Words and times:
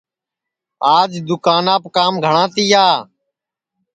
آج 0.97 1.11
دؔوکاناپ 1.27 1.83
کام 1.95 2.13
گھٹؔا 2.25 2.43
تیا 2.53 2.85